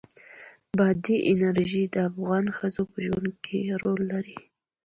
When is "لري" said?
4.11-4.37